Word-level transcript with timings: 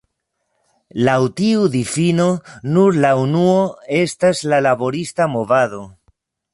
Laŭ 1.07 1.17
tiu 1.41 1.67
difino, 1.75 2.27
nur 2.71 2.99
la 3.05 3.13
unuo 3.27 3.55
estas 4.01 4.45
la 4.53 4.65
"laborista 4.71 5.33
movado". 5.39 5.89